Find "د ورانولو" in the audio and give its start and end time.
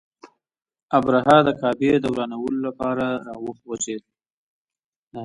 1.99-2.59